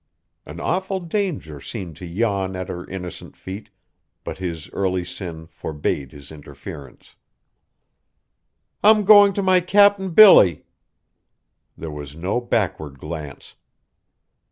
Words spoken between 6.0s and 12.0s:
his interference. "I'm going to my Cap'n Billy!" There